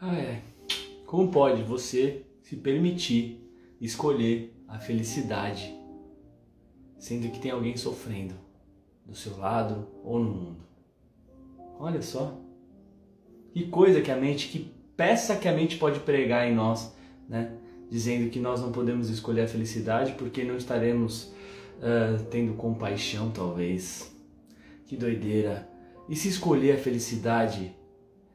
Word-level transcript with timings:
Ah, 0.00 0.14
é. 0.14 0.42
Como 1.06 1.30
pode 1.30 1.62
você 1.62 2.24
se 2.42 2.56
permitir 2.56 3.40
escolher 3.80 4.54
a 4.68 4.78
felicidade, 4.78 5.74
sendo 6.98 7.30
que 7.30 7.38
tem 7.38 7.50
alguém 7.50 7.76
sofrendo 7.76 8.34
do 9.04 9.14
seu 9.14 9.36
lado 9.38 9.88
ou 10.02 10.18
no 10.18 10.30
mundo? 10.30 10.66
Olha 11.78 12.02
só. 12.02 12.38
Que 13.52 13.68
coisa 13.68 14.02
que 14.02 14.10
a 14.10 14.16
mente, 14.16 14.48
que 14.48 14.70
peça 14.96 15.36
que 15.36 15.48
a 15.48 15.52
mente 15.52 15.78
pode 15.78 16.00
pregar 16.00 16.46
em 16.46 16.54
nós, 16.54 16.94
né? 17.28 17.56
Dizendo 17.88 18.28
que 18.30 18.40
nós 18.40 18.60
não 18.60 18.72
podemos 18.72 19.08
escolher 19.08 19.42
a 19.42 19.48
felicidade 19.48 20.12
porque 20.12 20.42
não 20.42 20.56
estaremos 20.56 21.32
uh, 21.78 22.22
tendo 22.30 22.54
compaixão, 22.54 23.30
talvez. 23.30 24.14
Que 24.86 24.96
doideira. 24.96 25.68
E 26.08 26.16
se 26.16 26.28
escolher 26.28 26.72
a 26.72 26.78
felicidade, 26.78 27.74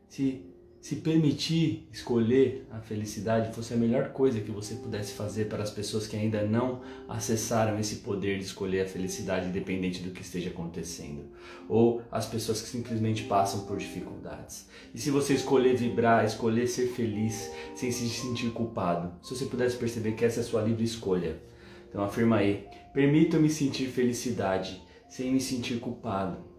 se 0.08 0.51
se 0.82 0.96
permitir 0.96 1.88
escolher 1.94 2.66
a 2.72 2.80
felicidade 2.80 3.54
fosse 3.54 3.72
a 3.72 3.78
melhor 3.78 4.10
coisa 4.10 4.42
que 4.42 4.50
você 4.50 4.74
pudesse 4.74 5.14
fazer 5.14 5.46
para 5.46 5.62
as 5.62 5.70
pessoas 5.70 6.08
que 6.08 6.18
ainda 6.18 6.44
não 6.44 6.82
acessaram 7.08 7.80
esse 7.80 7.98
poder 7.98 8.40
de 8.40 8.46
escolher 8.46 8.82
a 8.82 8.88
felicidade 8.88 9.48
independente 9.48 10.02
do 10.02 10.10
que 10.10 10.24
esteja 10.24 10.50
acontecendo, 10.50 11.26
ou 11.70 12.02
as 12.12 12.26
pessoas 12.26 12.64
que 12.64 12.68
simplesmente 12.68 13.26
passam 13.26 13.68
por 13.68 13.78
dificuldades. 13.78 14.68
E 14.92 15.00
se 15.00 15.12
você 15.12 15.36
escolher 15.36 15.78
vibrar, 15.78 16.26
escolher 16.26 16.66
ser 16.66 16.88
feliz 16.88 17.52
sem 17.76 17.92
se 17.92 18.10
sentir 18.10 18.50
culpado, 18.50 19.14
se 19.22 19.36
você 19.36 19.46
pudesse 19.46 19.78
perceber 19.78 20.14
que 20.14 20.26
essa 20.26 20.40
é 20.40 20.44
a 20.44 20.46
sua 20.46 20.64
livre 20.64 20.84
escolha. 20.84 21.40
Então 21.88 22.04
afirma 22.04 22.38
aí: 22.38 22.66
permita-me 22.92 23.52
sentir 23.52 23.86
felicidade 23.86 24.82
sem 25.08 25.32
me 25.32 25.40
sentir 25.40 25.80
culpado 25.80 26.51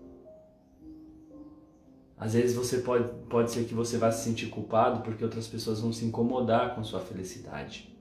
às 2.23 2.35
vezes 2.35 2.55
você 2.55 2.79
pode, 2.79 3.09
pode 3.29 3.51
ser 3.51 3.65
que 3.65 3.75
você 3.75 3.99
vá 3.99 4.09
se 4.13 4.23
sentir 4.23 4.47
culpado 4.47 5.03
porque 5.03 5.25
outras 5.25 5.49
pessoas 5.49 5.81
vão 5.81 5.93
se 5.93 6.05
incomodar 6.05 6.73
com 6.73 6.85
sua 6.85 7.01
felicidade. 7.01 7.93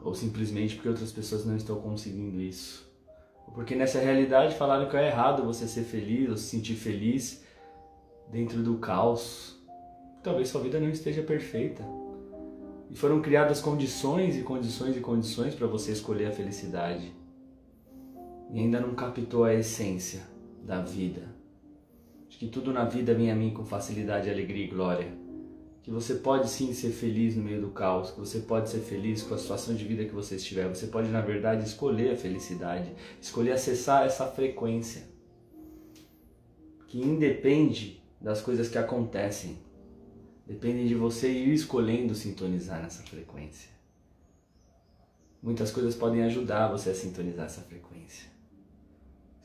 Ou 0.00 0.14
simplesmente 0.14 0.76
porque 0.76 0.88
outras 0.88 1.10
pessoas 1.10 1.44
não 1.44 1.56
estão 1.56 1.80
conseguindo 1.80 2.40
isso. 2.40 2.88
Ou 3.44 3.52
porque 3.52 3.74
nessa 3.74 3.98
realidade 3.98 4.54
falaram 4.54 4.88
que 4.88 4.96
é 4.96 5.08
errado 5.08 5.42
você 5.42 5.66
ser 5.66 5.82
feliz 5.82 6.30
ou 6.30 6.36
se 6.36 6.44
sentir 6.44 6.76
feliz 6.76 7.42
dentro 8.30 8.62
do 8.62 8.78
caos. 8.78 9.60
Talvez 10.22 10.50
sua 10.50 10.60
vida 10.60 10.78
não 10.78 10.88
esteja 10.88 11.24
perfeita. 11.24 11.82
E 12.88 12.94
foram 12.94 13.20
criadas 13.20 13.60
condições 13.60 14.36
e 14.36 14.42
condições 14.42 14.96
e 14.96 15.00
condições 15.00 15.56
para 15.56 15.66
você 15.66 15.90
escolher 15.90 16.26
a 16.26 16.32
felicidade. 16.32 17.12
E 18.52 18.60
ainda 18.60 18.78
não 18.78 18.94
captou 18.94 19.42
a 19.42 19.52
essência 19.52 20.22
da 20.64 20.80
vida 20.80 21.36
de 22.28 22.36
que 22.36 22.46
tudo 22.46 22.72
na 22.72 22.84
vida 22.84 23.14
vem 23.14 23.30
a 23.30 23.34
mim 23.34 23.50
com 23.50 23.64
facilidade, 23.64 24.30
alegria 24.30 24.64
e 24.64 24.68
glória. 24.68 25.12
Que 25.82 25.90
você 25.90 26.16
pode 26.16 26.50
sim 26.50 26.72
ser 26.74 26.90
feliz 26.90 27.34
no 27.34 27.42
meio 27.42 27.60
do 27.60 27.70
caos, 27.70 28.10
que 28.10 28.20
você 28.20 28.40
pode 28.40 28.68
ser 28.68 28.80
feliz 28.80 29.22
com 29.22 29.34
a 29.34 29.38
situação 29.38 29.74
de 29.74 29.84
vida 29.84 30.04
que 30.04 30.14
você 30.14 30.36
estiver. 30.36 30.68
Você 30.68 30.88
pode, 30.88 31.08
na 31.08 31.22
verdade, 31.22 31.66
escolher 31.66 32.12
a 32.12 32.16
felicidade, 32.16 32.92
escolher 33.20 33.52
acessar 33.52 34.04
essa 34.04 34.26
frequência 34.26 35.02
que 36.88 37.00
independe 37.00 38.02
das 38.20 38.40
coisas 38.40 38.68
que 38.68 38.78
acontecem. 38.78 39.58
Depende 40.46 40.88
de 40.88 40.94
você 40.94 41.30
ir 41.30 41.52
escolhendo 41.52 42.14
sintonizar 42.14 42.82
nessa 42.82 43.02
frequência. 43.02 43.70
Muitas 45.42 45.70
coisas 45.70 45.94
podem 45.94 46.22
ajudar 46.24 46.68
você 46.68 46.90
a 46.90 46.94
sintonizar 46.94 47.46
essa 47.46 47.60
frequência. 47.60 48.37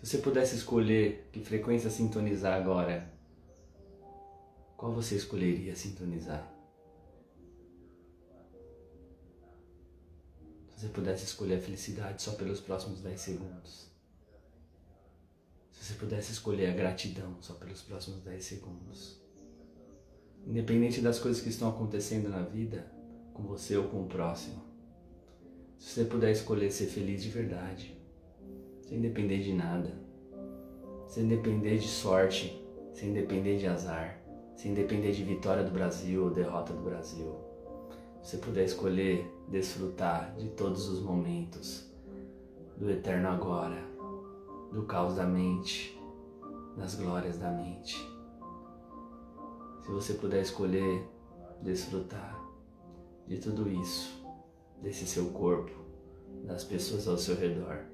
Se 0.03 0.09
você 0.09 0.17
pudesse 0.17 0.57
escolher 0.57 1.29
que 1.31 1.39
frequência 1.39 1.89
sintonizar 1.89 2.61
agora, 2.61 3.09
qual 4.75 4.91
você 4.91 5.15
escolheria 5.15 5.73
sintonizar? 5.77 6.45
Se 10.67 10.81
você 10.81 10.87
pudesse 10.89 11.23
escolher 11.23 11.55
a 11.55 11.61
felicidade 11.61 12.21
só 12.21 12.33
pelos 12.33 12.59
próximos 12.59 12.99
10 12.99 13.21
segundos. 13.21 13.89
Se 15.71 15.85
você 15.85 15.93
pudesse 15.93 16.33
escolher 16.33 16.71
a 16.71 16.75
gratidão 16.75 17.41
só 17.41 17.53
pelos 17.53 17.81
próximos 17.81 18.21
10 18.23 18.43
segundos. 18.43 19.21
Independente 20.45 20.99
das 20.99 21.17
coisas 21.17 21.41
que 21.41 21.47
estão 21.47 21.69
acontecendo 21.69 22.27
na 22.27 22.41
vida, 22.41 22.91
com 23.33 23.43
você 23.43 23.77
ou 23.77 23.87
com 23.87 24.03
o 24.03 24.09
próximo. 24.09 24.61
Se 25.79 25.91
você 25.91 26.03
puder 26.03 26.33
escolher 26.33 26.69
ser 26.71 26.87
feliz 26.87 27.23
de 27.23 27.29
verdade, 27.29 28.02
sem 28.87 28.99
depender 28.99 29.39
de 29.39 29.53
nada, 29.53 29.91
sem 31.07 31.27
depender 31.27 31.77
de 31.77 31.87
sorte, 31.87 32.61
sem 32.93 33.13
depender 33.13 33.57
de 33.57 33.67
azar, 33.67 34.21
sem 34.55 34.73
depender 34.73 35.11
de 35.11 35.23
vitória 35.23 35.63
do 35.63 35.71
Brasil 35.71 36.25
ou 36.25 36.29
derrota 36.29 36.73
do 36.73 36.83
Brasil. 36.83 37.33
Você 38.21 38.37
puder 38.37 38.65
escolher 38.65 39.29
desfrutar 39.49 40.35
de 40.35 40.49
todos 40.49 40.87
os 40.87 41.01
momentos, 41.01 41.91
do 42.77 42.89
eterno 42.89 43.29
agora, 43.29 43.81
do 44.71 44.83
caos 44.83 45.15
da 45.15 45.25
mente, 45.25 45.99
das 46.77 46.95
glórias 46.95 47.37
da 47.37 47.51
mente. 47.51 47.97
Se 49.81 49.91
você 49.91 50.13
puder 50.13 50.41
escolher 50.41 51.05
desfrutar 51.61 52.41
de 53.27 53.37
tudo 53.37 53.69
isso, 53.69 54.23
desse 54.81 55.05
seu 55.05 55.25
corpo, 55.27 55.71
das 56.45 56.63
pessoas 56.63 57.07
ao 57.07 57.17
seu 57.17 57.35
redor, 57.35 57.92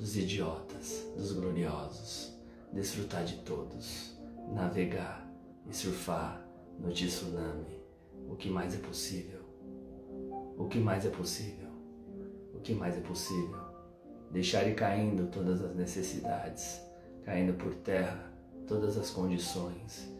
dos 0.00 0.16
idiotas, 0.16 1.06
dos 1.14 1.32
gloriosos, 1.32 2.34
desfrutar 2.72 3.22
de 3.22 3.36
todos, 3.40 4.16
navegar 4.50 5.30
e 5.68 5.76
surfar 5.76 6.42
no 6.78 6.90
tsunami. 6.90 7.78
O 8.26 8.34
que 8.34 8.48
mais 8.48 8.74
é 8.74 8.78
possível? 8.78 9.40
O 10.56 10.66
que 10.68 10.78
mais 10.78 11.04
é 11.04 11.10
possível? 11.10 11.68
O 12.54 12.60
que 12.60 12.72
mais 12.72 12.96
é 12.96 13.00
possível? 13.00 13.60
Deixar 14.30 14.66
ir 14.66 14.74
caindo 14.74 15.30
todas 15.30 15.62
as 15.62 15.76
necessidades, 15.76 16.80
caindo 17.22 17.52
por 17.52 17.74
terra 17.74 18.32
todas 18.66 18.96
as 18.96 19.10
condições 19.10 20.10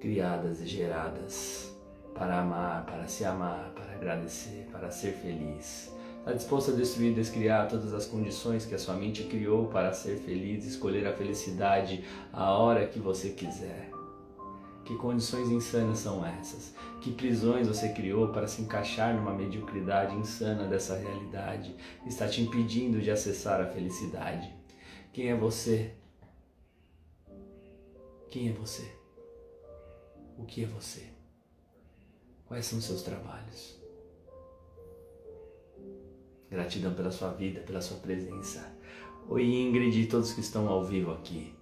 criadas 0.00 0.60
e 0.60 0.66
geradas 0.66 1.72
para 2.14 2.40
amar, 2.40 2.84
para 2.84 3.06
se 3.06 3.24
amar, 3.24 3.72
para 3.74 3.94
agradecer, 3.94 4.66
para 4.72 4.90
ser 4.90 5.12
feliz 5.12 5.93
Está 6.24 6.32
disposto 6.32 6.70
a 6.70 6.74
destruir 6.74 7.12
e 7.12 7.14
descriar 7.14 7.68
todas 7.68 7.92
as 7.92 8.06
condições 8.06 8.64
que 8.64 8.74
a 8.74 8.78
sua 8.78 8.94
mente 8.94 9.24
criou 9.24 9.66
para 9.66 9.92
ser 9.92 10.16
feliz, 10.16 10.64
escolher 10.64 11.06
a 11.06 11.12
felicidade 11.12 12.02
a 12.32 12.50
hora 12.50 12.86
que 12.86 12.98
você 12.98 13.28
quiser. 13.28 13.90
Que 14.86 14.96
condições 14.96 15.50
insanas 15.50 15.98
são 15.98 16.24
essas? 16.24 16.74
Que 17.02 17.12
prisões 17.12 17.68
você 17.68 17.90
criou 17.90 18.28
para 18.28 18.46
se 18.46 18.62
encaixar 18.62 19.14
numa 19.14 19.34
mediocridade 19.34 20.16
insana 20.16 20.66
dessa 20.66 20.96
realidade? 20.96 21.76
Está 22.06 22.26
te 22.26 22.40
impedindo 22.40 23.02
de 23.02 23.10
acessar 23.10 23.60
a 23.60 23.66
felicidade. 23.66 24.50
Quem 25.12 25.28
é 25.28 25.36
você? 25.36 25.92
Quem 28.30 28.48
é 28.48 28.52
você? 28.54 28.90
O 30.38 30.46
que 30.46 30.64
é 30.64 30.66
você? 30.66 31.02
Quais 32.46 32.64
são 32.64 32.80
seus 32.80 33.02
trabalhos? 33.02 33.83
Gratidão 36.54 36.94
pela 36.94 37.10
sua 37.10 37.30
vida, 37.30 37.58
pela 37.62 37.80
sua 37.80 37.96
presença. 37.96 38.64
Oi 39.28 39.44
Ingrid 39.44 40.02
e 40.02 40.06
todos 40.06 40.32
que 40.32 40.40
estão 40.40 40.68
ao 40.68 40.84
vivo 40.84 41.10
aqui. 41.10 41.52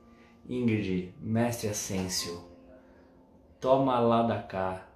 Ingrid, 0.47 1.15
Mestre 1.19 1.71
Ascencio, 1.71 2.39
toma 3.59 3.99
lá 4.01 4.23
da 4.23 4.43
cá. 4.43 4.87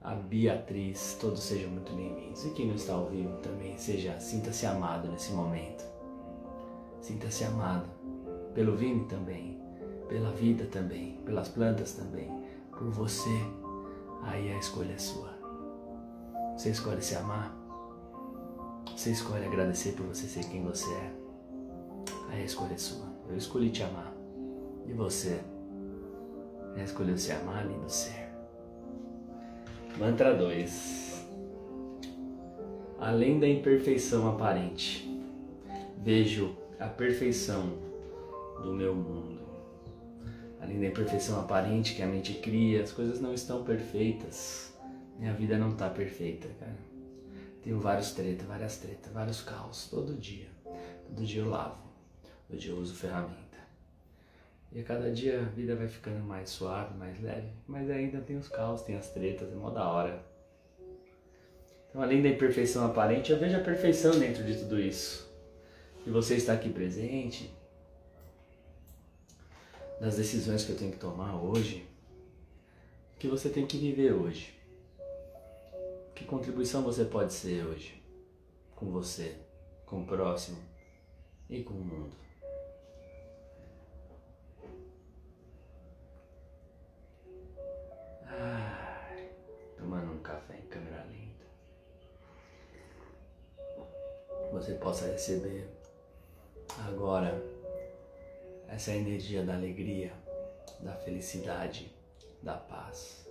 A 0.00 0.14
Beatriz, 0.14 1.18
todos 1.20 1.42
sejam 1.42 1.72
muito 1.72 1.92
bem-vindos. 1.92 2.44
E 2.44 2.50
quem 2.50 2.68
não 2.68 2.76
está 2.76 2.92
ao 2.92 3.06
vivo 3.06 3.36
também, 3.38 3.76
seja, 3.76 4.20
sinta-se 4.20 4.64
amado 4.64 5.08
nesse 5.08 5.32
momento. 5.32 5.84
Sinta-se 7.00 7.42
amado 7.42 7.88
pelo 8.54 8.76
Vini 8.76 9.06
também, 9.06 9.60
pela 10.08 10.30
vida 10.30 10.66
também, 10.66 11.20
pelas 11.24 11.48
plantas 11.48 11.94
também, 11.94 12.30
por 12.70 12.88
você. 12.90 13.40
Aí 14.22 14.52
a 14.52 14.58
escolha 14.60 14.92
é 14.92 14.98
sua. 14.98 15.34
Você 16.56 16.70
escolhe 16.70 17.02
se 17.02 17.16
amar 17.16 17.63
você 18.96 19.10
escolhe 19.10 19.44
agradecer 19.44 19.92
por 19.92 20.06
você 20.06 20.26
ser 20.26 20.44
quem 20.44 20.62
você 20.62 20.90
é. 20.92 21.12
Aí 22.30 22.42
a 22.42 22.44
escolha 22.44 22.74
é 22.74 22.78
sua. 22.78 23.06
Eu 23.28 23.36
escolhi 23.36 23.70
te 23.70 23.82
amar. 23.82 24.14
E 24.86 24.92
você? 24.92 25.40
Já 26.76 26.84
escolheu 26.84 27.16
se 27.16 27.32
amar, 27.32 27.66
lindo 27.66 27.88
ser. 27.88 28.28
Mantra 29.98 30.34
2. 30.34 31.26
Além 32.98 33.38
da 33.38 33.48
imperfeição 33.48 34.28
aparente, 34.28 35.08
vejo 35.98 36.56
a 36.80 36.86
perfeição 36.86 37.78
do 38.62 38.72
meu 38.72 38.94
mundo. 38.94 39.40
Além 40.60 40.80
da 40.80 40.86
imperfeição 40.86 41.38
aparente 41.38 41.94
que 41.94 42.02
a 42.02 42.06
mente 42.06 42.34
cria, 42.34 42.82
as 42.82 42.90
coisas 42.90 43.20
não 43.20 43.34
estão 43.34 43.62
perfeitas. 43.62 44.74
Minha 45.18 45.34
vida 45.34 45.58
não 45.58 45.70
está 45.70 45.88
perfeita, 45.88 46.48
cara. 46.58 46.93
Tenho 47.64 47.80
vários 47.80 48.12
tretas, 48.12 48.46
várias 48.46 48.76
tretas, 48.76 49.10
vários 49.10 49.40
caos, 49.40 49.88
todo 49.90 50.12
dia. 50.12 50.48
Todo 51.08 51.24
dia 51.24 51.40
eu 51.40 51.48
lavo, 51.48 51.82
todo 52.46 52.58
dia 52.58 52.72
eu 52.72 52.76
uso 52.76 52.94
ferramenta. 52.94 53.56
E 54.70 54.80
a 54.80 54.84
cada 54.84 55.10
dia 55.10 55.40
a 55.40 55.44
vida 55.44 55.74
vai 55.74 55.88
ficando 55.88 56.22
mais 56.22 56.50
suave, 56.50 56.94
mais 56.98 57.18
leve. 57.22 57.48
Mas 57.66 57.88
ainda 57.88 58.20
tem 58.20 58.36
os 58.36 58.48
caos, 58.48 58.82
tem 58.82 58.96
as 58.96 59.08
tretas, 59.08 59.50
é 59.50 59.54
mó 59.54 59.70
da 59.70 59.88
hora. 59.88 60.22
Então, 61.88 62.02
além 62.02 62.22
da 62.22 62.28
imperfeição 62.28 62.84
aparente, 62.84 63.32
eu 63.32 63.38
vejo 63.38 63.56
a 63.56 63.60
perfeição 63.60 64.18
dentro 64.18 64.44
de 64.44 64.58
tudo 64.58 64.78
isso. 64.78 65.32
E 66.06 66.10
você 66.10 66.34
está 66.34 66.52
aqui 66.52 66.68
presente, 66.68 67.50
das 69.98 70.16
decisões 70.16 70.64
que 70.64 70.72
eu 70.72 70.76
tenho 70.76 70.92
que 70.92 70.98
tomar 70.98 71.36
hoje, 71.36 71.86
que 73.18 73.26
você 73.26 73.48
tem 73.48 73.66
que 73.66 73.78
viver 73.78 74.12
hoje. 74.12 74.52
Que 76.14 76.24
contribuição 76.24 76.82
você 76.82 77.04
pode 77.04 77.32
ser 77.32 77.66
hoje 77.66 78.02
com 78.74 78.90
você, 78.90 79.36
com 79.84 80.02
o 80.02 80.06
próximo 80.06 80.58
e 81.48 81.62
com 81.62 81.74
o 81.74 81.84
mundo. 81.84 82.16
Tomando 89.76 90.12
um 90.12 90.18
café 90.20 90.56
em 90.56 90.66
câmera 90.68 91.04
lenta. 91.04 91.44
Você 94.52 94.74
possa 94.74 95.06
receber 95.06 95.68
agora 96.86 97.42
essa 98.68 98.92
energia 98.92 99.44
da 99.44 99.54
alegria, 99.54 100.12
da 100.80 100.96
felicidade, 100.96 101.94
da 102.42 102.56
paz. 102.56 103.28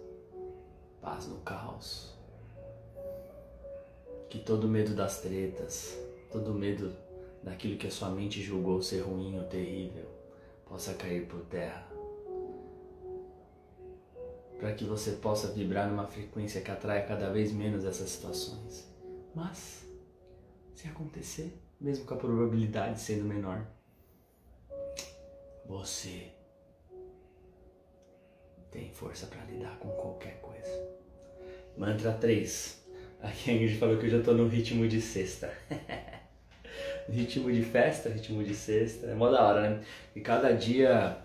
Paz 1.01 1.27
no 1.27 1.41
caos. 1.41 2.12
Que 4.33 4.39
todo 4.39 4.67
medo 4.67 4.95
das 4.95 5.21
tretas, 5.21 5.95
todo 6.31 6.55
medo 6.55 6.91
daquilo 7.43 7.77
que 7.77 7.85
a 7.85 7.91
sua 7.91 8.09
mente 8.09 8.41
julgou 8.41 8.81
ser 8.81 9.01
ruim 9.01 9.37
ou 9.37 9.43
terrível, 9.43 10.07
possa 10.65 10.95
cair 10.95 11.27
por 11.27 11.41
terra. 11.41 11.87
Para 14.57 14.73
que 14.73 14.85
você 14.85 15.11
possa 15.11 15.49
vibrar 15.49 15.87
numa 15.87 16.07
frequência 16.07 16.61
que 16.61 16.71
atraia 16.71 17.05
cada 17.05 17.31
vez 17.31 17.51
menos 17.51 17.85
essas 17.85 18.09
situações. 18.09 18.91
Mas, 19.35 19.85
se 20.73 20.87
acontecer, 20.87 21.55
mesmo 21.79 22.03
com 22.03 22.15
a 22.15 22.17
probabilidade 22.17 22.99
sendo 22.99 23.25
menor, 23.25 23.67
você 25.67 26.31
tem 28.71 28.91
força 28.91 29.27
para 29.27 29.45
lidar 29.45 29.77
com 29.77 29.89
qualquer 29.89 30.41
coisa. 30.41 30.89
Mantra 31.77 32.13
3. 32.13 32.82
A 33.23 33.29
Ingrid 33.49 33.77
falou 33.77 33.97
que 33.97 34.05
eu 34.05 34.09
já 34.09 34.21
tô 34.21 34.33
no 34.33 34.49
ritmo 34.49 34.85
de 34.85 34.99
sexta. 34.99 35.49
ritmo 37.09 37.49
de 37.49 37.61
festa, 37.61 38.09
ritmo 38.09 38.43
de 38.43 38.53
sexta. 38.53 39.07
É 39.07 39.15
mó 39.15 39.29
da 39.29 39.41
hora, 39.47 39.61
né? 39.61 39.79
E 40.13 40.19
cada 40.19 40.51
dia 40.51 41.17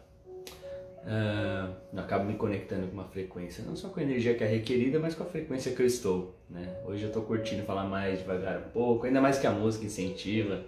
uh, 1.03 1.75
eu 1.93 2.00
acabo 2.00 2.25
me 2.25 2.35
conectando 2.35 2.87
com 2.87 2.93
uma 2.93 3.09
frequência. 3.09 3.65
Não 3.65 3.75
só 3.75 3.89
com 3.89 3.99
a 3.99 4.03
energia 4.05 4.37
que 4.37 4.45
é 4.45 4.47
requerida, 4.47 5.00
mas 5.00 5.17
com 5.17 5.25
a 5.25 5.27
frequência 5.27 5.73
que 5.73 5.83
eu 5.83 5.87
estou. 5.87 6.37
Né? 6.49 6.73
Hoje 6.87 7.03
eu 7.03 7.11
tô 7.11 7.23
curtindo 7.23 7.65
falar 7.65 7.85
mais 7.85 8.21
devagar 8.21 8.59
um 8.59 8.71
pouco, 8.71 9.05
ainda 9.05 9.21
mais 9.21 9.41
que 9.41 9.49
a 9.49 9.51
música 9.51 9.85
incentiva. 9.85 10.65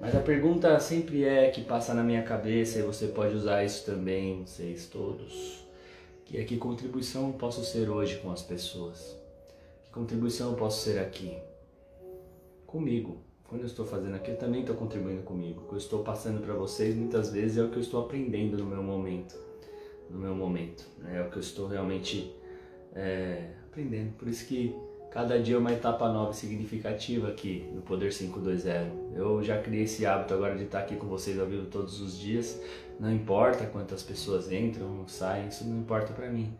Mas 0.00 0.16
a 0.16 0.20
pergunta 0.20 0.78
sempre 0.80 1.24
é 1.24 1.48
que 1.48 1.62
passa 1.62 1.94
na 1.94 2.02
minha 2.02 2.24
cabeça 2.24 2.80
e 2.80 2.82
você 2.82 3.06
pode 3.06 3.36
usar 3.36 3.64
isso 3.64 3.86
também, 3.86 4.44
vocês 4.44 4.86
todos. 4.86 5.64
Que 6.24 6.38
é 6.38 6.44
que 6.44 6.56
contribuição 6.56 7.30
posso 7.30 7.64
ser 7.64 7.88
hoje 7.88 8.16
com 8.16 8.32
as 8.32 8.42
pessoas? 8.42 9.16
Contribuição 9.96 10.54
posso 10.54 10.84
ser 10.84 10.98
aqui? 10.98 11.38
Comigo. 12.66 13.22
Quando 13.44 13.62
eu 13.62 13.66
estou 13.66 13.86
fazendo 13.86 14.14
aqui, 14.14 14.30
eu 14.30 14.36
também 14.36 14.60
estou 14.60 14.76
contribuindo 14.76 15.22
comigo. 15.22 15.62
O 15.62 15.68
que 15.68 15.72
eu 15.72 15.78
estou 15.78 16.04
passando 16.04 16.42
para 16.42 16.52
vocês 16.52 16.94
muitas 16.94 17.30
vezes 17.30 17.56
é 17.56 17.62
o 17.62 17.70
que 17.70 17.76
eu 17.76 17.80
estou 17.80 18.04
aprendendo 18.04 18.58
no 18.58 18.66
meu 18.66 18.82
momento. 18.82 19.34
No 20.10 20.18
meu 20.18 20.34
momento. 20.34 20.84
Né? 20.98 21.16
É 21.16 21.22
o 21.22 21.30
que 21.30 21.38
eu 21.38 21.40
estou 21.40 21.66
realmente 21.66 22.30
é, 22.94 23.52
aprendendo. 23.70 24.12
Por 24.18 24.28
isso 24.28 24.46
que 24.46 24.76
Cada 25.08 25.38
dia 25.40 25.54
é 25.54 25.58
uma 25.58 25.72
etapa 25.72 26.12
nova 26.12 26.32
e 26.32 26.34
significativa 26.34 27.28
aqui 27.28 27.66
no 27.72 27.80
Poder 27.80 28.12
520. 28.12 29.14
Eu 29.14 29.42
já 29.42 29.58
criei 29.62 29.84
esse 29.84 30.04
hábito 30.04 30.34
agora 30.34 30.54
de 30.54 30.64
estar 30.64 30.80
aqui 30.80 30.94
com 30.96 31.06
vocês 31.06 31.40
ao 31.40 31.46
vivo 31.46 31.68
todos 31.70 32.02
os 32.02 32.18
dias. 32.18 32.60
Não 33.00 33.10
importa 33.10 33.64
quantas 33.64 34.02
pessoas 34.02 34.52
entram 34.52 34.98
ou 34.98 35.08
saem, 35.08 35.48
isso 35.48 35.66
não 35.66 35.78
importa 35.78 36.12
para 36.12 36.28
mim. 36.28 36.52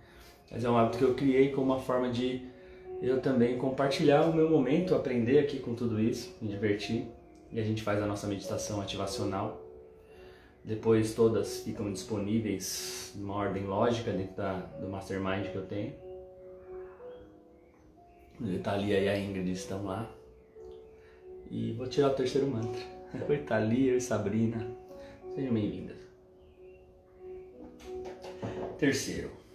Mas 0.51 0.65
é 0.65 0.71
um 0.71 0.79
hábito 0.79 0.97
que 0.97 1.05
eu 1.05 1.15
criei 1.15 1.51
como 1.51 1.67
uma 1.67 1.79
forma 1.79 2.09
de 2.09 2.56
eu 3.01 3.21
também 3.21 3.59
compartilhar 3.59 4.23
o 4.23 4.35
meu 4.35 4.51
momento, 4.51 4.95
aprender 4.95 5.39
aqui 5.39 5.59
com 5.59 5.75
tudo 5.75 6.01
isso, 6.01 6.35
me 6.41 6.49
divertir. 6.49 7.07
E 7.53 7.61
a 7.61 7.63
gente 7.63 7.83
faz 7.83 8.03
a 8.03 8.07
nossa 8.07 8.27
meditação 8.27 8.81
ativacional. 8.81 9.63
Depois 10.65 11.15
todas 11.15 11.61
ficam 11.61 11.93
disponíveis 11.93 13.13
numa 13.15 13.35
ordem 13.35 13.65
lógica 13.65 14.11
dentro 14.11 14.37
da, 14.37 14.55
do 14.81 14.89
mastermind 14.89 15.47
que 15.51 15.57
eu 15.57 15.67
tenho. 15.67 15.95
A 18.41 18.63
Thalia 18.63 18.99
e 19.01 19.09
a 19.09 19.19
Ingrid 19.19 19.51
estão 19.53 19.85
lá. 19.85 20.11
E 21.51 21.73
vou 21.73 21.87
tirar 21.87 22.09
o 22.09 22.15
terceiro 22.15 22.49
mantra. 22.49 22.83
Oi, 23.29 23.39
Thalia 23.39 23.97
e 23.97 24.01
Sabrina. 24.01 24.67
Sejam 25.35 25.55
bem-vindas. 25.55 25.97
Terceiro. 28.79 29.46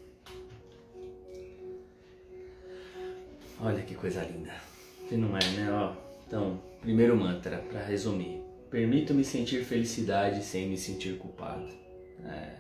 Olha 3.62 3.84
que 3.84 3.96
coisa 3.96 4.24
linda. 4.24 4.54
Que 5.08 5.16
não 5.16 5.38
é, 5.38 5.40
né? 5.52 5.72
Ó, 5.72 5.94
então, 6.28 6.60
primeiro 6.82 7.16
mantra, 7.16 7.58
para 7.58 7.84
resumir. 7.84 8.42
Permito-me 8.70 9.24
sentir 9.24 9.64
felicidade 9.64 10.44
sem 10.44 10.68
me 10.68 10.78
sentir 10.78 11.18
culpado. 11.18 11.68
É, 12.26 12.56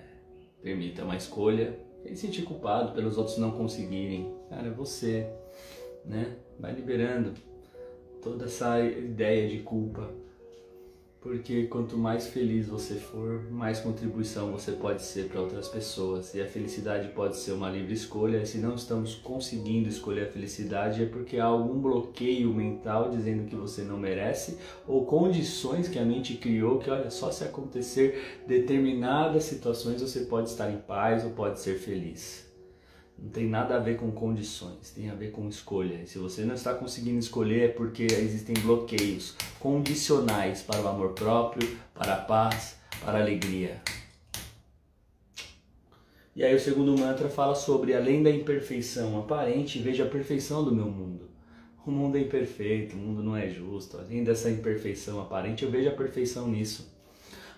permita 0.61 1.03
uma 1.03 1.15
escolha 1.15 1.77
sem 2.03 2.15
sentir 2.15 2.43
culpado 2.43 2.93
pelos 2.93 3.17
outros 3.17 3.37
não 3.37 3.51
conseguirem. 3.51 4.35
Cara, 4.49 4.67
é 4.67 4.71
você 4.71 5.27
né? 6.05 6.35
Vai 6.59 6.73
liberando 6.73 7.33
toda 8.21 8.45
essa 8.45 8.79
ideia 8.79 9.47
de 9.47 9.59
culpa. 9.59 10.09
Porque 11.21 11.67
quanto 11.67 11.95
mais 11.95 12.25
feliz 12.25 12.67
você 12.67 12.95
for, 12.95 13.43
mais 13.51 13.79
contribuição 13.79 14.51
você 14.51 14.71
pode 14.71 15.03
ser 15.03 15.29
para 15.29 15.39
outras 15.39 15.67
pessoas. 15.67 16.33
E 16.33 16.41
a 16.41 16.47
felicidade 16.47 17.09
pode 17.09 17.37
ser 17.37 17.51
uma 17.51 17.69
livre 17.69 17.93
escolha. 17.93 18.43
Se 18.43 18.57
não 18.57 18.73
estamos 18.73 19.13
conseguindo 19.13 19.87
escolher 19.87 20.23
a 20.23 20.31
felicidade, 20.31 21.03
é 21.03 21.05
porque 21.05 21.37
há 21.37 21.45
algum 21.45 21.79
bloqueio 21.79 22.51
mental 22.51 23.11
dizendo 23.11 23.47
que 23.47 23.55
você 23.55 23.83
não 23.83 23.99
merece, 23.99 24.57
ou 24.87 25.05
condições 25.05 25.87
que 25.87 25.99
a 25.99 26.03
mente 26.03 26.33
criou 26.37 26.79
que, 26.79 26.89
olha, 26.89 27.11
só 27.11 27.31
se 27.31 27.43
acontecer 27.43 28.41
determinadas 28.47 29.43
situações 29.43 30.01
você 30.01 30.21
pode 30.21 30.49
estar 30.49 30.71
em 30.71 30.79
paz 30.79 31.23
ou 31.23 31.29
pode 31.29 31.59
ser 31.59 31.77
feliz. 31.77 32.50
Não 33.21 33.29
tem 33.29 33.47
nada 33.47 33.75
a 33.75 33.79
ver 33.79 33.97
com 33.97 34.11
condições, 34.11 34.89
tem 34.95 35.11
a 35.11 35.13
ver 35.13 35.29
com 35.29 35.47
escolha. 35.47 36.07
se 36.07 36.17
você 36.17 36.43
não 36.43 36.55
está 36.55 36.73
conseguindo 36.73 37.19
escolher 37.19 37.61
é 37.65 37.67
porque 37.67 38.03
existem 38.03 38.55
bloqueios 38.63 39.35
condicionais 39.59 40.63
para 40.63 40.81
o 40.81 40.87
amor 40.87 41.09
próprio, 41.11 41.77
para 41.93 42.15
a 42.15 42.17
paz, 42.17 42.77
para 42.99 43.19
a 43.19 43.21
alegria. 43.21 43.79
E 46.35 46.43
aí 46.43 46.55
o 46.55 46.59
segundo 46.59 46.97
mantra 46.97 47.29
fala 47.29 47.53
sobre 47.53 47.93
além 47.93 48.23
da 48.23 48.31
imperfeição 48.31 49.19
aparente, 49.19 49.77
veja 49.77 50.05
a 50.05 50.09
perfeição 50.09 50.63
do 50.63 50.73
meu 50.73 50.87
mundo. 50.87 51.29
O 51.85 51.91
mundo 51.91 52.17
é 52.17 52.21
imperfeito, 52.21 52.95
o 52.95 52.99
mundo 52.99 53.21
não 53.21 53.35
é 53.35 53.47
justo. 53.47 53.97
Além 53.97 54.23
dessa 54.23 54.49
imperfeição 54.49 55.21
aparente, 55.21 55.63
eu 55.63 55.69
vejo 55.69 55.89
a 55.89 55.93
perfeição 55.93 56.47
nisso. 56.47 56.91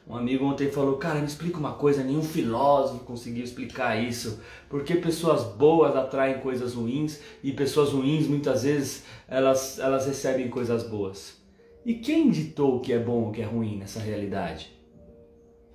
Um 0.08 0.16
amigo 0.16 0.46
ontem 0.46 0.70
falou: 0.70 0.98
Cara, 0.98 1.20
me 1.20 1.26
explica 1.26 1.58
uma 1.58 1.74
coisa, 1.74 2.04
nenhum 2.04 2.22
filósofo 2.22 3.06
conseguiu 3.06 3.44
explicar 3.44 3.96
isso. 3.96 4.42
Porque 4.70 4.96
pessoas 4.96 5.44
boas 5.44 5.96
atraem 5.96 6.40
coisas 6.40 6.74
ruins 6.74 7.22
e 7.42 7.54
pessoas 7.54 7.90
ruins 7.90 8.28
muitas 8.28 8.64
vezes 8.64 9.06
elas, 9.28 9.80
elas 9.80 10.06
recebem 10.06 10.50
coisas 10.50 10.84
boas. 10.84 11.42
E 11.86 11.96
quem 11.96 12.30
ditou 12.30 12.78
o 12.78 12.80
que 12.82 12.92
é 12.92 13.00
bom 13.00 13.28
e 13.28 13.30
o 13.30 13.32
que 13.32 13.42
é 13.42 13.46
ruim 13.46 13.78
nessa 13.78 14.00
realidade? 14.00 14.72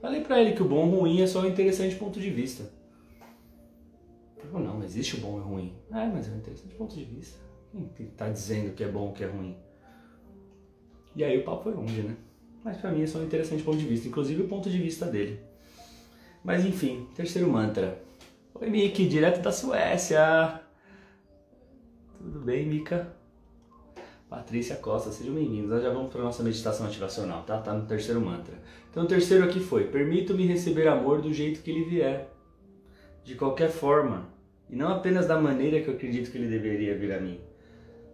Falei 0.00 0.20
para 0.20 0.40
ele 0.40 0.52
que 0.52 0.62
o 0.62 0.68
bom 0.68 0.86
e 0.86 0.88
o 0.88 1.00
ruim 1.00 1.20
é 1.22 1.26
só 1.26 1.40
um 1.40 1.46
interessante 1.46 1.96
ponto 1.96 2.20
de 2.20 2.30
vista. 2.30 2.70
Ele 4.36 4.48
falou: 4.48 4.66
Não, 4.66 4.84
existe 4.84 5.16
o 5.16 5.20
bom 5.20 5.38
e 5.38 5.40
o 5.40 5.44
ruim. 5.44 5.74
Ah, 5.90 6.06
mas 6.06 6.28
é 6.28 6.32
um 6.32 6.36
interessante 6.36 6.74
ponto 6.74 6.94
de 6.94 7.04
vista. 7.04 7.38
Quem 7.96 8.06
está 8.06 8.28
dizendo 8.28 8.74
que 8.74 8.84
é 8.84 8.88
bom 8.88 9.10
e 9.10 9.12
que 9.12 9.24
é 9.24 9.26
ruim? 9.26 9.56
E 11.16 11.24
aí 11.24 11.38
o 11.38 11.44
papo 11.44 11.64
foi 11.64 11.74
longe, 11.74 12.02
né? 12.02 12.16
Mas 12.68 12.76
para 12.76 12.92
mim 12.92 13.02
é 13.02 13.06
só 13.06 13.18
um 13.18 13.24
interessante 13.24 13.62
ponto 13.62 13.78
de 13.78 13.86
vista, 13.86 14.06
inclusive 14.06 14.42
o 14.42 14.48
ponto 14.48 14.68
de 14.68 14.76
vista 14.76 15.06
dele. 15.06 15.40
Mas 16.44 16.66
enfim, 16.66 17.08
terceiro 17.14 17.48
mantra. 17.48 17.98
Oi 18.54 18.68
Miki, 18.68 19.08
direto 19.08 19.40
da 19.40 19.50
Suécia. 19.50 20.60
Tudo 22.18 22.40
bem, 22.40 22.66
Mika? 22.66 23.10
Patrícia 24.28 24.76
Costa, 24.76 25.10
sejam 25.10 25.34
bem-vindos. 25.34 25.82
Já 25.82 25.90
vamos 25.90 26.12
para 26.12 26.20
a 26.20 26.24
nossa 26.24 26.42
meditação 26.42 26.86
ativacional, 26.86 27.42
tá? 27.44 27.58
Tá 27.58 27.72
no 27.72 27.86
terceiro 27.86 28.20
mantra. 28.20 28.54
Então 28.90 29.04
o 29.04 29.08
terceiro 29.08 29.44
aqui 29.44 29.60
foi: 29.60 29.84
Permito-me 29.84 30.44
receber 30.44 30.88
amor 30.88 31.22
do 31.22 31.32
jeito 31.32 31.62
que 31.62 31.70
ele 31.70 31.84
vier, 31.84 32.28
de 33.24 33.34
qualquer 33.34 33.70
forma, 33.70 34.28
e 34.68 34.76
não 34.76 34.88
apenas 34.88 35.26
da 35.26 35.40
maneira 35.40 35.80
que 35.80 35.88
eu 35.88 35.94
acredito 35.94 36.30
que 36.30 36.36
ele 36.36 36.48
deveria 36.48 36.98
vir 36.98 37.14
a 37.14 37.20
mim 37.20 37.40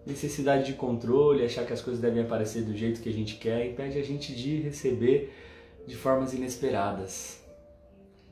necessidade 0.07 0.67
de 0.67 0.75
controle, 0.75 1.45
achar 1.45 1.65
que 1.67 1.73
as 1.73 1.81
coisas 1.81 2.01
devem 2.01 2.23
aparecer 2.23 2.63
do 2.63 2.77
jeito 2.77 3.01
que 3.01 3.09
a 3.09 3.13
gente 3.13 3.37
quer, 3.37 3.67
impede 3.67 3.99
a 3.99 4.03
gente 4.03 4.35
de 4.35 4.61
receber 4.61 5.33
de 5.87 5.97
formas 5.97 6.33
inesperadas, 6.33 7.43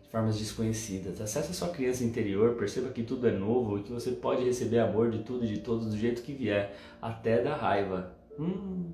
de 0.02 0.09
formas 0.11 0.38
desconhecidas. 0.38 1.21
Acesse 1.21 1.50
a 1.50 1.55
sua 1.55 1.69
criança 1.69 2.05
interior, 2.05 2.55
perceba 2.57 2.91
que 2.91 3.02
tudo 3.02 3.26
é 3.26 3.33
novo 3.33 3.79
e 3.79 3.83
que 3.83 3.93
você 3.93 4.12
pode 4.12 4.45
receber 4.45 4.79
amor 4.81 5.11
de 5.11 5.21
tudo 5.21 5.45
e 5.45 5.49
de 5.49 5.61
todos 5.61 5.88
do 5.88 5.97
jeito 5.97 6.23
que 6.23 6.33
vier, 6.33 6.76
até 7.00 7.43
da 7.43 7.57
raiva. 7.57 8.14
Hum, 8.38 8.91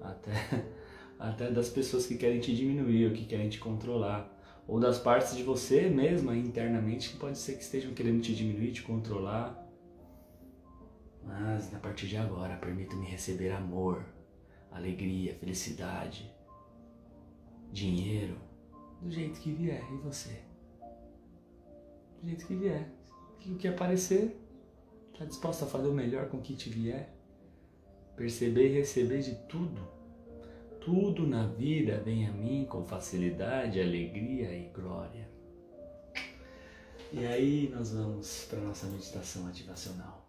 até, 0.00 0.64
até 1.18 1.50
das 1.50 1.68
pessoas 1.68 2.06
que 2.06 2.16
querem 2.16 2.40
te 2.40 2.54
diminuir 2.54 3.06
ou 3.06 3.12
que 3.12 3.24
querem 3.24 3.48
te 3.48 3.58
controlar. 3.58 4.30
Ou 4.66 4.80
das 4.80 4.98
partes 4.98 5.36
de 5.36 5.42
você 5.42 5.82
mesma 5.90 6.34
internamente 6.34 7.10
que 7.10 7.16
pode 7.18 7.36
ser 7.36 7.54
que 7.54 7.62
estejam 7.62 7.92
querendo 7.92 8.22
te 8.22 8.34
diminuir, 8.34 8.72
te 8.72 8.82
controlar. 8.82 9.63
Mas 11.26 11.74
a 11.74 11.78
partir 11.78 12.06
de 12.06 12.16
agora, 12.16 12.56
permita-me 12.56 13.06
receber 13.06 13.50
amor, 13.50 14.04
alegria, 14.70 15.34
felicidade, 15.34 16.30
dinheiro, 17.72 18.36
do 19.00 19.10
jeito 19.10 19.40
que 19.40 19.52
vier. 19.52 19.82
E 19.92 19.96
você? 19.98 20.42
Do 22.20 22.28
jeito 22.28 22.46
que 22.46 22.54
vier. 22.54 22.88
O 23.46 23.56
que 23.56 23.68
aparecer, 23.68 24.40
está 25.12 25.24
disposto 25.24 25.64
a 25.64 25.66
fazer 25.66 25.88
o 25.88 25.92
melhor 25.92 26.28
com 26.28 26.38
o 26.38 26.42
que 26.42 26.54
te 26.54 26.70
vier? 26.70 27.14
Perceber 28.16 28.70
e 28.70 28.78
receber 28.78 29.20
de 29.20 29.34
tudo. 29.48 29.86
Tudo 30.80 31.26
na 31.26 31.46
vida 31.46 32.00
vem 32.04 32.26
a 32.26 32.32
mim 32.32 32.66
com 32.68 32.84
facilidade, 32.84 33.80
alegria 33.80 34.52
e 34.54 34.68
glória. 34.68 35.28
E 37.12 37.24
aí 37.26 37.70
nós 37.74 37.92
vamos 37.92 38.46
para 38.50 38.60
nossa 38.60 38.86
meditação 38.86 39.46
ativacional. 39.46 40.23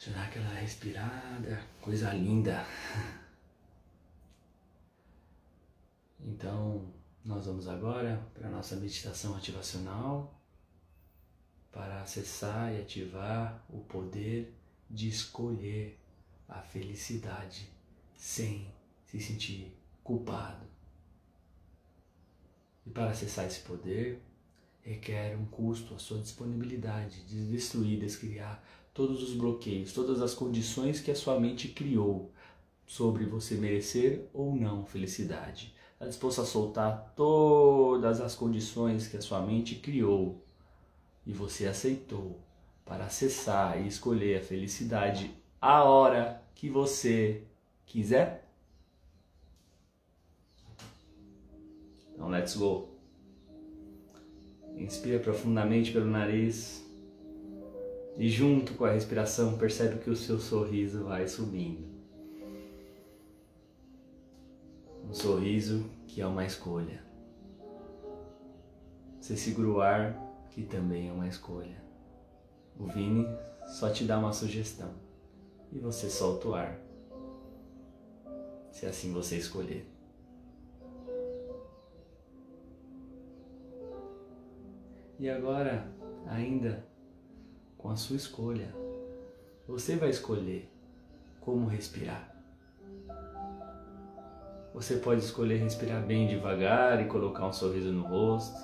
Deixa 0.00 0.12
eu 0.12 0.14
dar 0.14 0.28
aquela 0.28 0.54
respirada, 0.54 1.62
coisa 1.82 2.10
linda. 2.14 2.66
Então, 6.18 6.90
nós 7.22 7.44
vamos 7.44 7.68
agora 7.68 8.26
para 8.32 8.48
a 8.48 8.50
nossa 8.50 8.76
meditação 8.76 9.36
ativacional 9.36 10.40
para 11.70 12.00
acessar 12.00 12.72
e 12.72 12.80
ativar 12.80 13.62
o 13.68 13.80
poder 13.80 14.54
de 14.88 15.06
escolher 15.06 16.00
a 16.48 16.62
felicidade 16.62 17.70
sem 18.16 18.72
se 19.04 19.20
sentir 19.20 19.76
culpado. 20.02 20.66
E 22.86 22.90
para 22.90 23.10
acessar 23.10 23.44
esse 23.44 23.60
poder, 23.60 24.22
requer 24.80 25.36
um 25.36 25.44
custo, 25.44 25.94
a 25.94 25.98
sua 25.98 26.20
disponibilidade 26.20 27.22
de 27.24 27.50
destruir, 27.50 28.00
descriar 28.00 28.64
todos 28.92 29.22
os 29.22 29.34
bloqueios, 29.34 29.92
todas 29.92 30.20
as 30.20 30.34
condições 30.34 31.00
que 31.00 31.10
a 31.10 31.14
sua 31.14 31.38
mente 31.38 31.68
criou 31.68 32.32
sobre 32.86 33.24
você 33.24 33.54
merecer 33.54 34.28
ou 34.32 34.54
não 34.54 34.84
felicidade 34.84 35.74
está 36.00 36.08
disposto 36.08 36.40
a 36.40 36.46
soltar 36.46 37.12
todas 37.14 38.22
as 38.22 38.34
condições 38.34 39.06
que 39.06 39.18
a 39.18 39.20
sua 39.20 39.42
mente 39.42 39.74
criou 39.74 40.42
e 41.26 41.32
você 41.32 41.66
aceitou 41.66 42.40
para 42.86 43.04
acessar 43.04 43.78
e 43.78 43.86
escolher 43.86 44.38
a 44.38 44.42
felicidade 44.42 45.30
a 45.60 45.84
hora 45.84 46.42
que 46.54 46.70
você 46.70 47.44
quiser? 47.84 48.48
Então, 52.14 52.30
let's 52.30 52.56
go. 52.56 52.88
Inspira 54.74 55.18
profundamente 55.18 55.92
pelo 55.92 56.06
nariz 56.06 56.82
e, 58.20 58.28
junto 58.28 58.74
com 58.74 58.84
a 58.84 58.92
respiração, 58.92 59.56
percebe 59.56 59.98
que 59.98 60.10
o 60.10 60.14
seu 60.14 60.38
sorriso 60.38 61.04
vai 61.04 61.26
subindo. 61.26 61.88
Um 65.02 65.14
sorriso 65.14 65.88
que 66.06 66.20
é 66.20 66.26
uma 66.26 66.44
escolha. 66.44 67.02
Você 69.18 69.38
segura 69.38 69.68
o 69.68 69.80
ar, 69.80 70.46
que 70.50 70.64
também 70.64 71.08
é 71.08 71.12
uma 71.12 71.28
escolha. 71.28 71.82
O 72.78 72.86
Vini 72.88 73.26
só 73.66 73.88
te 73.88 74.04
dá 74.04 74.18
uma 74.18 74.34
sugestão 74.34 74.90
e 75.72 75.78
você 75.78 76.10
solta 76.10 76.48
o 76.48 76.54
ar, 76.54 76.78
se 78.70 78.84
assim 78.84 79.14
você 79.14 79.38
escolher. 79.38 79.90
E 85.18 85.26
agora, 85.30 85.90
ainda 86.26 86.89
com 87.80 87.88
a 87.88 87.96
sua 87.96 88.16
escolha, 88.16 88.74
você 89.66 89.96
vai 89.96 90.10
escolher 90.10 90.70
como 91.40 91.66
respirar. 91.66 92.30
Você 94.74 94.96
pode 94.96 95.22
escolher 95.22 95.56
respirar 95.56 96.02
bem 96.04 96.28
devagar 96.28 97.00
e 97.00 97.08
colocar 97.08 97.46
um 97.46 97.52
sorriso 97.52 97.90
no 97.90 98.06
rosto. 98.06 98.60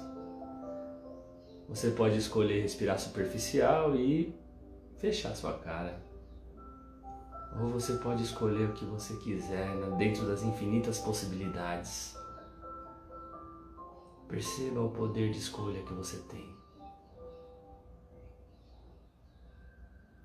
Você 1.69 1.91
pode 1.91 2.17
escolher 2.17 2.61
respirar 2.61 2.99
superficial 2.99 3.97
e 3.97 4.39
fechar 4.99 5.35
sua 5.35 5.55
cara. 5.55 5.99
Ou 7.59 7.71
você 7.71 7.95
pode 7.95 8.23
escolher 8.23 8.69
o 8.69 8.75
que 8.75 8.85
você 8.85 9.17
quiser 9.17 9.75
né, 9.77 9.97
dentro 9.97 10.27
das 10.27 10.43
infinitas 10.43 10.99
possibilidades. 10.99 12.15
Perceba 14.29 14.83
o 14.83 14.91
poder 14.91 15.31
de 15.31 15.39
escolha 15.39 15.83
que 15.83 15.93
você 15.95 16.19
tem. 16.29 16.66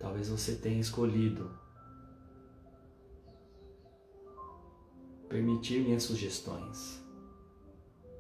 Talvez 0.02 0.30
você 0.30 0.56
tenha 0.56 0.82
escolhido 0.82 1.56
permitir 5.30 5.84
minhas 5.84 6.02
sugestões, 6.02 7.00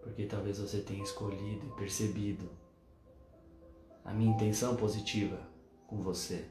porque 0.04 0.28
talvez 0.28 0.60
você 0.60 0.80
tenha 0.82 1.04
escolhido 1.04 1.66
e 1.66 1.76
percebido 1.80 2.48
a 4.06 4.14
minha 4.14 4.32
intenção 4.32 4.76
positiva 4.76 5.42
com 5.88 6.04
você. 6.04 6.48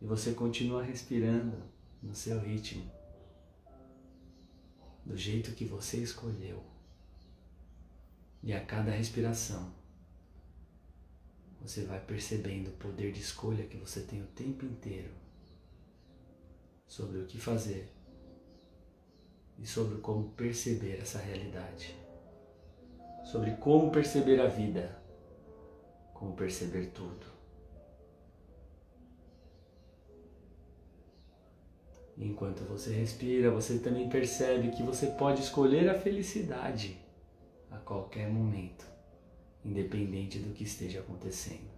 E 0.00 0.04
você 0.04 0.32
continua 0.34 0.82
respirando 0.82 1.62
no 2.02 2.12
seu 2.12 2.40
ritmo, 2.40 2.90
do 5.06 5.16
jeito 5.16 5.52
que 5.52 5.64
você 5.64 5.98
escolheu. 5.98 6.71
E 8.42 8.52
a 8.52 8.60
cada 8.60 8.90
respiração, 8.90 9.72
você 11.60 11.84
vai 11.84 12.00
percebendo 12.00 12.70
o 12.70 12.72
poder 12.72 13.12
de 13.12 13.20
escolha 13.20 13.64
que 13.64 13.76
você 13.76 14.00
tem 14.00 14.20
o 14.20 14.26
tempo 14.26 14.64
inteiro 14.64 15.12
sobre 16.84 17.20
o 17.20 17.26
que 17.26 17.38
fazer 17.38 17.88
e 19.60 19.66
sobre 19.66 20.00
como 20.00 20.30
perceber 20.30 20.98
essa 21.00 21.18
realidade, 21.18 21.96
sobre 23.24 23.52
como 23.52 23.92
perceber 23.92 24.40
a 24.40 24.48
vida, 24.48 25.00
como 26.12 26.34
perceber 26.34 26.86
tudo. 26.86 27.30
Enquanto 32.18 32.64
você 32.64 32.92
respira, 32.92 33.52
você 33.52 33.78
também 33.78 34.08
percebe 34.08 34.72
que 34.72 34.82
você 34.82 35.06
pode 35.06 35.42
escolher 35.42 35.88
a 35.88 35.98
felicidade 35.98 37.00
a 37.72 37.78
qualquer 37.78 38.28
momento 38.28 38.86
independente 39.64 40.38
do 40.38 40.52
que 40.52 40.64
esteja 40.64 41.00
acontecendo. 41.00 41.70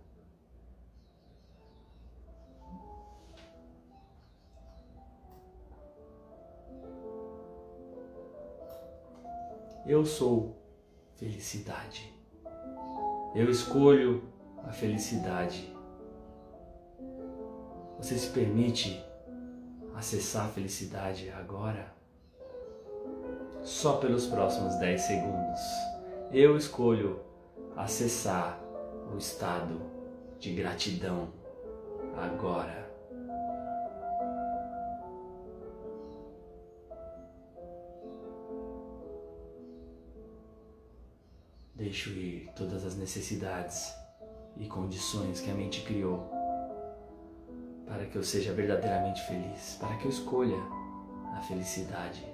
Eu 9.87 10.07
sou 10.07 10.57
felicidade. 11.17 12.11
Eu 13.35 13.51
escolho 13.51 14.25
a 14.63 14.73
felicidade. 14.73 15.71
Você 17.99 18.19
se 18.19 18.31
permite 18.31 19.05
acessar 19.95 20.47
a 20.47 20.49
felicidade 20.49 21.29
agora? 21.31 21.93
Só 23.65 23.97
pelos 23.97 24.27
próximos 24.27 24.75
10 24.77 25.01
segundos. 25.01 25.61
Eu 26.31 26.55
escolho 26.55 27.21
acessar 27.75 28.61
o 29.11 29.17
estado 29.17 29.81
de 30.39 30.55
gratidão 30.55 31.29
agora. 32.15 32.85
Deixo 41.75 42.11
ir 42.11 42.51
todas 42.55 42.85
as 42.85 42.95
necessidades 42.97 43.95
e 44.59 44.67
condições 44.67 45.41
que 45.41 45.51
a 45.51 45.55
mente 45.55 45.81
criou 45.83 46.31
para 47.87 48.05
que 48.05 48.17
eu 48.17 48.23
seja 48.23 48.53
verdadeiramente 48.53 49.23
feliz, 49.23 49.79
para 49.81 49.97
que 49.97 50.05
eu 50.05 50.11
escolha 50.11 50.59
a 51.35 51.41
felicidade. 51.41 52.34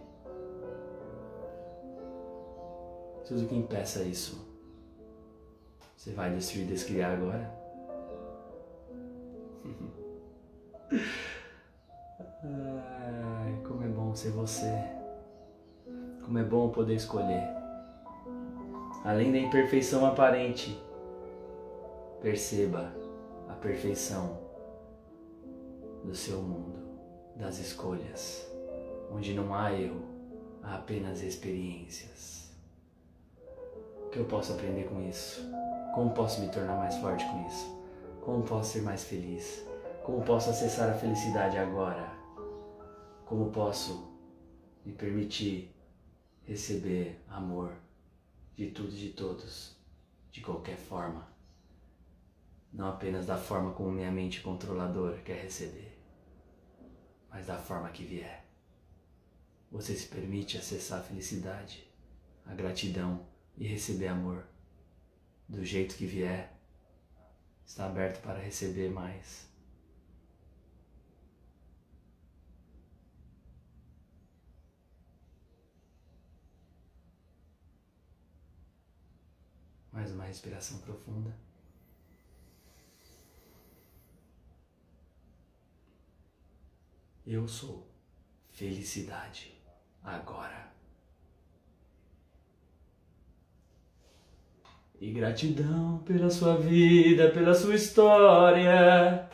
Tudo 3.31 3.47
que 3.47 3.55
impeça 3.55 4.03
isso 4.03 4.45
você 5.97 6.11
vai 6.11 6.35
destruir 6.35 6.65
e 6.65 6.67
descriar 6.67 7.13
agora? 7.13 7.49
Ai, 12.43 13.63
como 13.69 13.85
é 13.85 13.87
bom 13.87 14.13
ser 14.17 14.31
você. 14.33 14.67
Como 16.25 16.41
é 16.41 16.43
bom 16.43 16.71
poder 16.71 16.97
escolher. 16.97 17.47
Além 19.05 19.31
da 19.31 19.39
imperfeição 19.39 20.05
aparente, 20.05 20.77
perceba 22.21 22.93
a 23.49 23.53
perfeição 23.53 24.41
do 26.03 26.17
seu 26.17 26.43
mundo, 26.43 26.81
das 27.37 27.61
escolhas, 27.61 28.51
onde 29.13 29.33
não 29.35 29.55
há 29.55 29.73
erro, 29.73 30.03
há 30.65 30.75
apenas 30.75 31.23
experiências. 31.23 32.50
Que 34.11 34.19
eu 34.19 34.25
posso 34.25 34.53
aprender 34.55 34.89
com 34.89 35.01
isso? 35.09 35.41
Como 35.95 36.11
posso 36.13 36.41
me 36.41 36.49
tornar 36.49 36.77
mais 36.77 36.97
forte 36.97 37.25
com 37.27 37.47
isso? 37.47 37.81
Como 38.21 38.43
posso 38.43 38.73
ser 38.73 38.83
mais 38.83 39.05
feliz? 39.05 39.65
Como 40.05 40.25
posso 40.25 40.51
acessar 40.51 40.91
a 40.91 40.99
felicidade 40.99 41.57
agora? 41.57 42.11
Como 43.25 43.53
posso 43.53 44.13
me 44.85 44.93
permitir 44.93 45.73
receber 46.43 47.23
amor 47.29 47.73
de 48.57 48.73
tudo 48.73 48.89
e 48.89 48.99
de 48.99 49.11
todos, 49.11 49.77
de 50.33 50.41
qualquer 50.41 50.77
forma? 50.77 51.29
Não 52.73 52.89
apenas 52.89 53.27
da 53.27 53.39
forma 53.39 53.73
como 53.73 53.93
minha 53.93 54.11
mente 54.11 54.41
controladora 54.41 55.19
quer 55.19 55.41
receber, 55.41 55.97
mas 57.31 57.47
da 57.47 57.57
forma 57.57 57.91
que 57.91 58.05
vier. 58.05 58.45
Você 59.71 59.95
se 59.95 60.09
permite 60.09 60.59
acessar 60.59 60.99
a 60.99 61.03
felicidade, 61.03 61.89
a 62.45 62.55
gratidão 62.55 63.30
e 63.61 63.67
receber 63.67 64.09
amor 64.09 64.43
do 65.47 65.63
jeito 65.63 65.95
que 65.95 66.07
vier. 66.07 66.59
Está 67.67 67.87
aberto 67.87 68.23
para 68.23 68.39
receber 68.39 68.89
mais. 68.89 69.47
Mais 79.93 80.11
uma 80.13 80.25
respiração 80.25 80.79
profunda. 80.79 81.37
Eu 87.27 87.47
sou 87.47 87.87
felicidade 88.49 89.55
agora. 90.03 90.80
E 95.01 95.11
gratidão 95.13 96.03
pela 96.05 96.29
sua 96.29 96.57
vida, 96.57 97.31
pela 97.31 97.55
sua 97.55 97.75
história. 97.75 99.27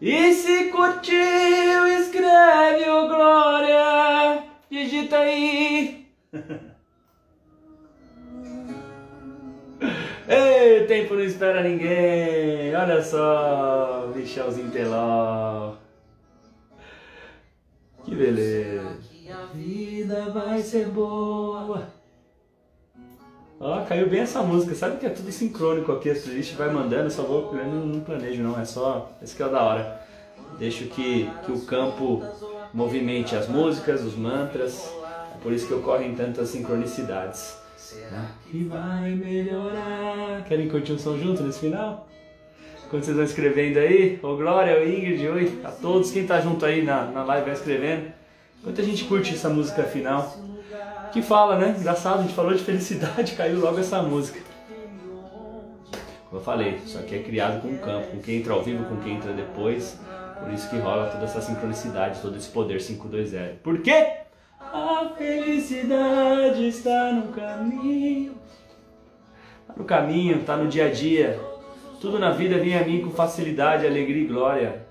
E 0.00 0.34
se 0.34 0.70
curtiu, 0.70 1.86
escreve 2.00 2.90
o 2.90 3.06
Glória. 3.06 4.42
Digita 4.68 5.18
aí. 5.18 6.08
Ei, 10.28 10.84
tempo 10.86 11.14
não 11.14 11.22
espera 11.22 11.62
ninguém. 11.62 12.74
Olha 12.74 13.00
só, 13.02 14.10
Michelzinho 14.12 14.72
Teló. 14.72 15.76
Que 18.04 18.16
beleza. 18.16 18.98
A 19.30 19.46
vida 19.54 20.28
vai 20.30 20.60
ser 20.60 20.88
boa. 20.88 22.01
Ó, 23.64 23.80
caiu 23.82 24.10
bem 24.10 24.22
essa 24.22 24.42
música. 24.42 24.74
Sabe 24.74 24.96
que 24.96 25.06
é 25.06 25.08
tudo 25.08 25.30
sincrônico 25.30 25.92
aqui, 25.92 26.10
a 26.10 26.14
playlist 26.16 26.54
vai 26.54 26.68
mandando, 26.68 27.08
só 27.08 27.22
vou, 27.22 27.56
eu 27.56 27.64
não, 27.64 27.86
não 27.86 28.00
planejo 28.00 28.42
não, 28.42 28.60
é 28.60 28.64
só, 28.64 29.12
esse 29.22 29.36
que 29.36 29.42
é 29.42 29.46
o 29.46 29.50
da 29.50 29.62
hora. 29.62 30.00
Deixo 30.58 30.86
que, 30.86 31.30
que 31.46 31.52
o 31.52 31.60
campo 31.60 32.20
movimente 32.74 33.36
as 33.36 33.48
músicas, 33.48 34.02
os 34.02 34.16
mantras, 34.16 34.92
é 35.32 35.40
por 35.40 35.52
isso 35.52 35.68
que 35.68 35.74
ocorrem 35.74 36.12
tantas 36.16 36.48
sincronicidades. 36.48 37.56
Será 37.76 38.26
que 38.50 38.64
vai 38.64 39.10
melhorar? 39.10 40.42
Querem 40.48 40.68
curtir 40.68 40.94
um 40.94 40.98
som 40.98 41.16
junto 41.16 41.44
nesse 41.44 41.60
final? 41.60 42.08
Quando 42.90 43.04
vocês 43.04 43.16
vão 43.16 43.24
escrevendo 43.24 43.78
aí, 43.78 44.18
ô 44.24 44.36
Glória, 44.36 44.76
ô 44.76 44.84
Ingrid, 44.84 45.28
oi, 45.28 45.60
a 45.62 45.70
todos, 45.70 46.10
quem 46.10 46.26
tá 46.26 46.40
junto 46.40 46.66
aí 46.66 46.82
na, 46.82 47.04
na 47.04 47.22
live 47.22 47.44
vai 47.44 47.54
escrevendo. 47.54 48.12
Enquanto 48.60 48.80
a 48.80 48.84
gente 48.84 49.04
curte 49.04 49.34
essa 49.34 49.48
música 49.48 49.84
final, 49.84 50.36
que 51.12 51.22
fala, 51.22 51.56
né? 51.56 51.76
Engraçado, 51.78 52.20
a 52.20 52.22
gente 52.22 52.34
falou 52.34 52.54
de 52.54 52.62
felicidade, 52.62 53.32
caiu 53.36 53.60
logo 53.60 53.78
essa 53.78 54.02
música. 54.02 54.40
Como 56.28 56.40
eu 56.40 56.44
falei, 56.44 56.80
isso 56.84 56.98
aqui 56.98 57.16
é 57.16 57.22
criado 57.22 57.60
com 57.60 57.68
o 57.68 57.78
campo, 57.78 58.08
com 58.08 58.18
quem 58.20 58.38
entra 58.38 58.54
ao 58.54 58.62
vivo, 58.62 58.84
com 58.86 58.96
quem 58.96 59.16
entra 59.16 59.32
depois. 59.32 60.00
Por 60.40 60.50
isso 60.52 60.68
que 60.70 60.78
rola 60.78 61.08
toda 61.10 61.24
essa 61.24 61.40
sincronicidade, 61.40 62.20
todo 62.20 62.36
esse 62.36 62.48
poder 62.48 62.78
520. 62.78 63.58
Por 63.62 63.82
quê? 63.82 64.22
A 64.58 65.12
felicidade 65.16 66.66
está 66.66 67.12
no 67.12 67.32
caminho. 67.32 68.34
Está 69.60 69.74
no 69.76 69.84
caminho, 69.84 70.40
está 70.40 70.56
no 70.56 70.68
dia 70.68 70.86
a 70.86 70.90
dia. 70.90 71.38
Tudo 72.00 72.18
na 72.18 72.30
vida 72.30 72.58
vem 72.58 72.76
a 72.76 72.84
mim 72.84 73.02
com 73.02 73.10
facilidade, 73.10 73.86
alegria 73.86 74.24
e 74.24 74.26
glória. 74.26 74.86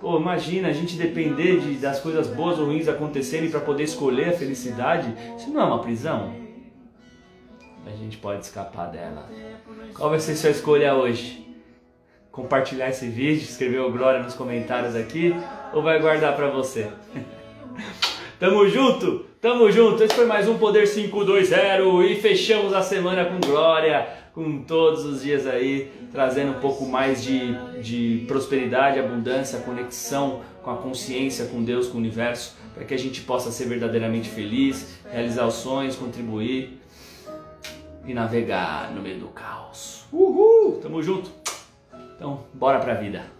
Pô, 0.00 0.18
imagina 0.18 0.68
a 0.68 0.72
gente 0.72 0.96
depender 0.96 1.60
de, 1.60 1.74
das 1.74 2.00
coisas 2.00 2.28
boas 2.28 2.58
ou 2.58 2.66
ruins 2.66 2.88
acontecerem 2.88 3.50
para 3.50 3.60
poder 3.60 3.84
escolher 3.84 4.28
a 4.28 4.32
felicidade. 4.32 5.12
Isso 5.36 5.50
não 5.50 5.60
é 5.60 5.64
uma 5.64 5.80
prisão? 5.80 6.32
A 7.84 7.90
gente 7.90 8.16
pode 8.18 8.44
escapar 8.44 8.90
dela. 8.90 9.28
Qual 9.94 10.10
vai 10.10 10.20
ser 10.20 10.36
sua 10.36 10.50
escolha 10.50 10.94
hoje? 10.94 11.46
Compartilhar 12.30 12.90
esse 12.90 13.08
vídeo, 13.08 13.42
escrever 13.42 13.80
o 13.80 13.90
Glória 13.90 14.22
nos 14.22 14.34
comentários 14.34 14.94
aqui 14.94 15.34
ou 15.72 15.82
vai 15.82 15.98
guardar 16.00 16.36
para 16.36 16.48
você? 16.48 16.88
Tamo 18.38 18.68
junto, 18.68 19.24
tamo 19.40 19.68
junto. 19.68 20.00
Esse 20.00 20.14
foi 20.14 20.24
mais 20.24 20.48
um 20.48 20.56
Poder 20.58 20.88
520 20.88 22.12
e 22.12 22.14
fechamos 22.20 22.72
a 22.72 22.82
semana 22.82 23.24
com 23.24 23.40
glória, 23.40 24.08
com 24.32 24.62
todos 24.62 25.04
os 25.04 25.22
dias 25.24 25.44
aí, 25.44 25.90
trazendo 26.12 26.52
um 26.52 26.60
pouco 26.60 26.86
mais 26.86 27.20
de, 27.20 27.52
de 27.82 28.24
prosperidade, 28.28 29.00
abundância, 29.00 29.58
conexão 29.58 30.42
com 30.62 30.70
a 30.70 30.76
consciência, 30.76 31.46
com 31.46 31.64
Deus, 31.64 31.88
com 31.88 31.96
o 31.96 31.98
universo, 31.98 32.56
para 32.74 32.84
que 32.84 32.94
a 32.94 32.98
gente 32.98 33.22
possa 33.22 33.50
ser 33.50 33.64
verdadeiramente 33.64 34.28
feliz, 34.28 35.00
realizar 35.10 35.44
os 35.44 35.54
sonhos, 35.54 35.96
contribuir 35.96 36.80
e 38.06 38.14
navegar 38.14 38.94
no 38.94 39.02
meio 39.02 39.18
do 39.18 39.26
caos. 39.26 40.04
Uhul! 40.12 40.78
Tamo 40.80 41.02
junto. 41.02 41.28
Então, 42.14 42.44
bora 42.54 42.78
pra 42.78 42.94
vida. 42.94 43.37